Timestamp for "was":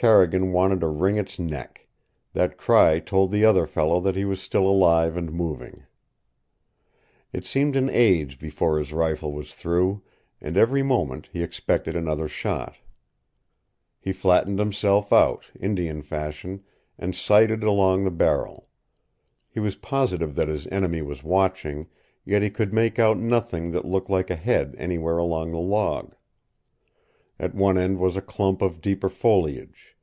4.24-4.40, 9.32-9.52, 19.58-19.74, 21.02-21.24, 28.00-28.16